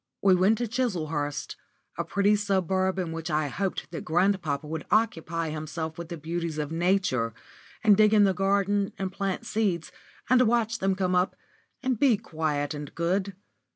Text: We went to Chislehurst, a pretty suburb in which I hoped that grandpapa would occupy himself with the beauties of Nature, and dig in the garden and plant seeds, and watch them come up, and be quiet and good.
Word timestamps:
We 0.23 0.33
went 0.33 0.57
to 0.57 0.67
Chislehurst, 0.67 1.55
a 1.95 2.03
pretty 2.03 2.35
suburb 2.35 2.97
in 2.97 3.11
which 3.11 3.29
I 3.29 3.49
hoped 3.49 3.91
that 3.91 4.03
grandpapa 4.03 4.65
would 4.65 4.83
occupy 4.89 5.51
himself 5.51 5.99
with 5.99 6.09
the 6.09 6.17
beauties 6.17 6.57
of 6.57 6.71
Nature, 6.71 7.35
and 7.83 7.95
dig 7.95 8.11
in 8.11 8.23
the 8.23 8.33
garden 8.33 8.93
and 8.97 9.11
plant 9.11 9.45
seeds, 9.45 9.91
and 10.27 10.41
watch 10.47 10.79
them 10.79 10.95
come 10.95 11.13
up, 11.13 11.35
and 11.83 11.99
be 11.99 12.17
quiet 12.17 12.73
and 12.73 12.95
good. 12.95 13.35